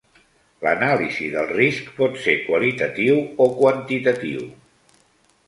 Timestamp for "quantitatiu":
3.61-4.49